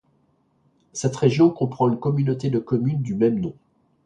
[0.93, 3.53] Cette région comprend une communauté de communes du même nom.